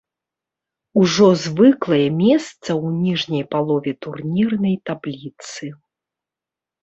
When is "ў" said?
2.83-2.87